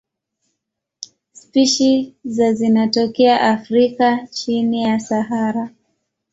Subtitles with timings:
[1.31, 5.69] Spishi za zinatokea Afrika chini ya Sahara.